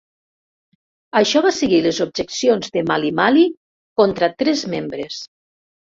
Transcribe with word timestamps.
Això 1.19 1.43
va 1.47 1.51
seguir 1.57 1.81
les 1.87 2.01
objeccions 2.07 2.73
de 2.77 2.83
Malimali 2.93 3.47
contra 4.03 4.31
tres 4.41 4.65
membres. 4.77 5.21